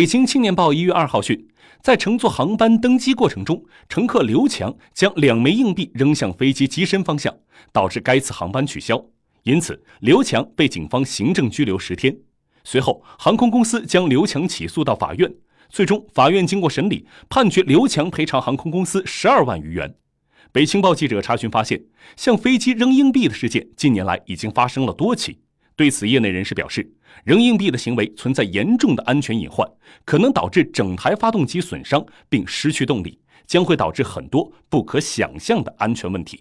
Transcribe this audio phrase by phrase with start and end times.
[0.00, 1.46] 北京青年报一月二号讯，
[1.82, 7.36] 在乘坐航班登机过程中，乘客刘强将两枚硬币扔向飞机机身方向，
[7.70, 8.98] 导致该次航班取消。
[9.42, 12.16] 因此，刘强被警方行政拘留十天。
[12.64, 15.30] 随后，航空公司将刘强起诉到法院。
[15.68, 19.94] 最终，法院经过审理，判决刘强赔偿航空公司十二万余元。
[20.50, 21.78] 北青报记者查询发现，
[22.16, 25.40] 向飞机扔硬币的事件近年来已经发生了多起。
[25.80, 26.86] 对此，业内人士表示，
[27.24, 29.66] 扔硬币的行为存在严重的安全隐患，
[30.04, 36.38] 可能导致整台发动机损伤并失去动力，将会导致很多不可想象的安全问题。